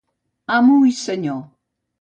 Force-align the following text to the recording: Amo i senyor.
Amo 0.55 0.75
i 0.93 0.95
senyor. 1.03 1.41